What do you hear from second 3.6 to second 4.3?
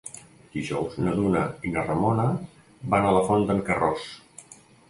Carròs.